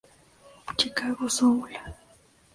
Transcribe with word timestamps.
Chicago 0.79 1.27
Soul. 1.29 1.69